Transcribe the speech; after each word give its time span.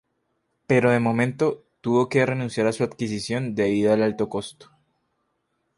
Pero 0.65 0.89
de 0.89 0.99
momento 0.99 1.63
tuvo 1.79 2.09
que 2.09 2.25
renunciar 2.25 2.65
a 2.65 2.71
su 2.71 2.83
adquisición 2.83 3.53
debido 3.53 3.93
al 3.93 4.01
alto 4.01 4.29
costo. 4.29 4.71